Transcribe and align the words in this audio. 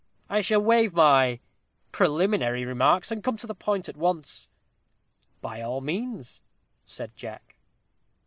"I 0.31 0.41
shall 0.41 0.59
waive 0.63 0.93
my 0.95 1.39
preliminary 1.91 2.65
remarks, 2.65 3.11
and 3.11 3.23
come 3.23 3.37
to 3.37 3.45
the 3.45 3.53
point 3.53 3.87
at 3.87 3.95
once." 3.95 4.49
"By 5.41 5.61
all 5.61 5.79
means," 5.79 6.41
said 6.87 7.15
Jack. 7.15 7.55